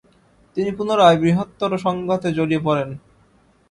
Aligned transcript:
তিনি 0.57 0.71
পুনরায় 0.71 1.17
বৃহত্তর 1.17 1.71
সংঘাতে 1.77 2.27
জড়িয়ে 2.33 2.61
পরেন। 2.63 2.89